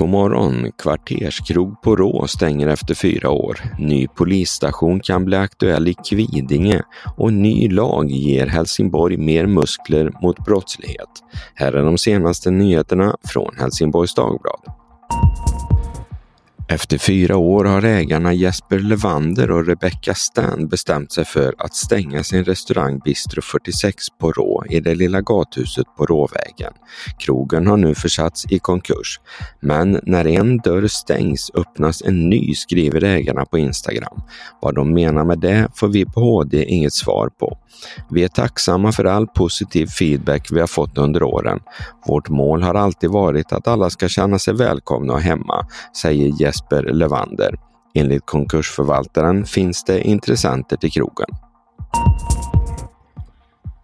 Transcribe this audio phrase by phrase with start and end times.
[0.00, 0.72] God morgon!
[0.78, 3.60] Kvarterskrog på Rå stänger efter fyra år.
[3.78, 6.82] Ny polisstation kan bli aktuell i Kvidinge
[7.16, 11.08] och ny lag ger Helsingborg mer muskler mot brottslighet.
[11.54, 14.60] Här är de senaste nyheterna från Helsingborgs Dagblad.
[16.72, 22.24] Efter fyra år har ägarna Jesper Levander och Rebecca Stan bestämt sig för att stänga
[22.24, 26.72] sin restaurang Bistro 46 på Rå i det lilla gathuset på Råvägen.
[27.18, 29.20] Krogen har nu försatts i konkurs.
[29.60, 34.20] Men när en dörr stängs öppnas en ny, skriver ägarna på Instagram.
[34.60, 37.58] Vad de menar med det får vi på HD inget svar på.
[38.10, 41.60] Vi är tacksamma för all positiv feedback vi har fått under åren.
[42.06, 45.66] Vårt mål har alltid varit att alla ska känna sig välkomna och hemma,
[46.02, 47.54] säger Jesper Levander.
[47.94, 51.28] Enligt konkursförvaltaren finns det intressenter till krogen.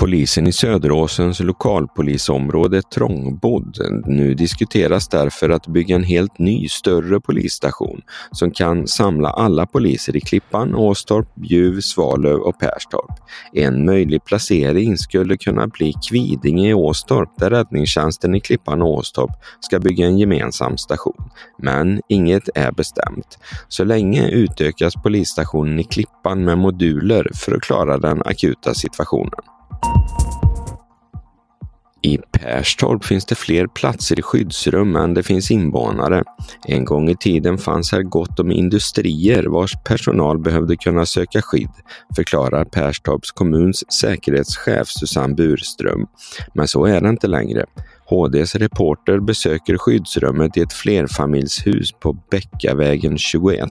[0.00, 3.78] Polisen i Söderåsens lokalpolisområde är trångbodd.
[4.06, 8.00] Nu diskuteras därför att bygga en helt ny större polisstation
[8.32, 13.20] som kan samla alla poliser i Klippan, Åstorp, Bjuv, Svalöv och Perstorp.
[13.52, 19.30] En möjlig placering skulle kunna bli Kvidinge i Åstorp där räddningstjänsten i Klippan och Åstorp
[19.60, 21.30] ska bygga en gemensam station.
[21.58, 23.38] Men inget är bestämt.
[23.68, 29.59] Så länge utökas polisstationen i Klippan med moduler för att klara den akuta situationen.
[32.02, 36.22] I Perstorp finns det fler platser i skyddsrum än det finns invånare.
[36.68, 41.70] En gång i tiden fanns här gott om industrier vars personal behövde kunna söka skydd,
[42.16, 46.06] förklarar Perstorps kommuns säkerhetschef Susanne Burström.
[46.54, 47.64] Men så är det inte längre.
[48.10, 53.68] HDs reporter besöker skyddsrummet i ett flerfamiljshus på Bäckavägen 21.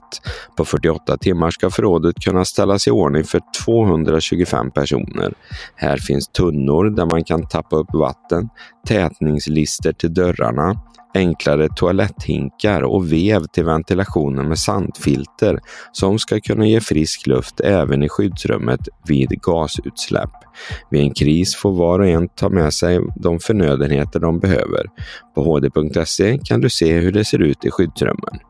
[0.56, 5.34] På 48 timmar ska förrådet kunna ställas i ordning för 225 personer.
[5.74, 8.48] Här finns tunnor där man kan tappa upp vatten,
[8.88, 10.80] tätningslister till dörrarna,
[11.14, 15.60] enklare toaletthinkar och vev till ventilationen med sandfilter
[15.92, 20.30] som ska kunna ge frisk luft även i skyddsrummet vid gasutsläpp.
[20.90, 24.86] Vid en kris får var och en ta med sig de förnödenheter de behöver.
[25.34, 28.49] På hd.se kan du se hur det ser ut i skyddsrummen.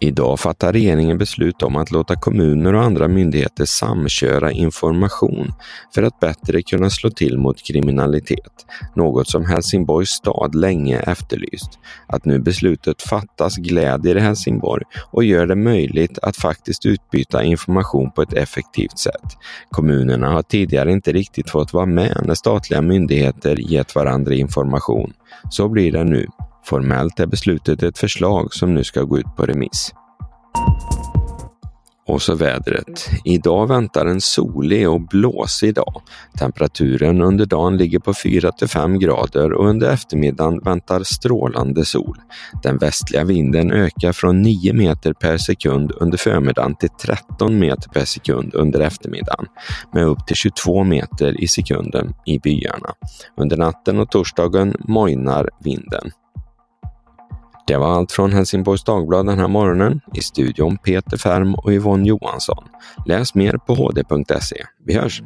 [0.00, 5.52] Idag fattar regeringen beslut om att låta kommuner och andra myndigheter samköra information
[5.94, 11.78] för att bättre kunna slå till mot kriminalitet, något som Helsingborgs stad länge efterlyst.
[12.06, 18.22] Att nu beslutet fattas glädjer Helsingborg och gör det möjligt att faktiskt utbyta information på
[18.22, 19.36] ett effektivt sätt.
[19.70, 25.12] Kommunerna har tidigare inte riktigt fått vara med när statliga myndigheter gett varandra information.
[25.50, 26.26] Så blir det nu.
[26.64, 29.92] Formellt är beslutet ett förslag som nu ska gå ut på remiss.
[32.06, 33.10] Och så vädret.
[33.24, 36.02] Idag väntar en solig och blåsig dag.
[36.38, 42.16] Temperaturen under dagen ligger på 4-5 grader och under eftermiddagen väntar strålande sol.
[42.62, 48.04] Den västliga vinden ökar från 9 meter per sekund under förmiddagen till 13 meter per
[48.04, 49.46] sekund under eftermiddagen
[49.92, 52.92] med upp till 22 meter i sekunden i byarna.
[53.36, 56.10] Under natten och torsdagen mojnar vinden.
[57.66, 60.00] Det var allt från Helsingborgs Dagblad den här morgonen.
[60.14, 62.64] I studion Peter Färm och Yvonne Johansson.
[63.06, 64.56] Läs mer på hd.se.
[64.84, 65.22] Vi hörs!